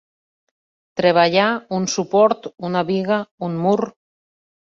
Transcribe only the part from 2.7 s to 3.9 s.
una biga, un mur.